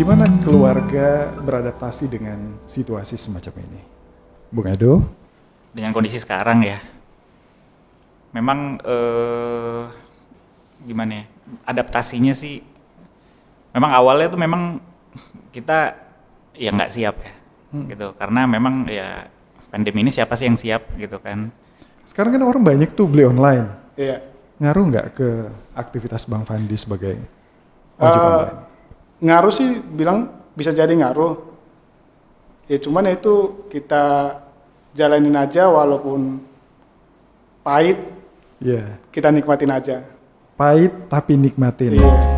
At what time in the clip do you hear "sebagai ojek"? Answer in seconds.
26.80-28.16